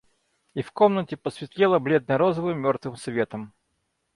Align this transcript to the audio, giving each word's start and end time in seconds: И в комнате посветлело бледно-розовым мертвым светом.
И 0.55 0.63
в 0.63 0.71
комнате 0.71 1.15
посветлело 1.15 1.77
бледно-розовым 1.77 2.57
мертвым 2.57 2.95
светом. 2.95 3.53